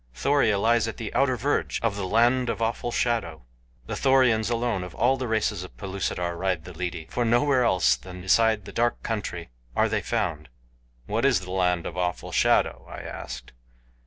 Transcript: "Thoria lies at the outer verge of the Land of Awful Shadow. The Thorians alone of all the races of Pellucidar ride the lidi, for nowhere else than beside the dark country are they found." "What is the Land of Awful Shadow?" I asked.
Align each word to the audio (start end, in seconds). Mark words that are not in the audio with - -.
"Thoria 0.15 0.57
lies 0.57 0.87
at 0.87 0.97
the 0.97 1.13
outer 1.13 1.37
verge 1.37 1.79
of 1.83 1.95
the 1.95 2.07
Land 2.07 2.49
of 2.49 2.59
Awful 2.59 2.89
Shadow. 2.91 3.45
The 3.85 3.95
Thorians 3.95 4.49
alone 4.49 4.83
of 4.83 4.95
all 4.95 5.15
the 5.15 5.27
races 5.27 5.63
of 5.63 5.77
Pellucidar 5.77 6.35
ride 6.35 6.65
the 6.65 6.73
lidi, 6.73 7.05
for 7.11 7.23
nowhere 7.23 7.63
else 7.63 7.95
than 7.95 8.19
beside 8.19 8.65
the 8.65 8.71
dark 8.73 9.03
country 9.03 9.49
are 9.75 9.87
they 9.87 10.01
found." 10.01 10.49
"What 11.05 11.23
is 11.23 11.41
the 11.41 11.51
Land 11.51 11.85
of 11.85 11.97
Awful 11.99 12.31
Shadow?" 12.31 12.83
I 12.89 13.01
asked. 13.01 13.51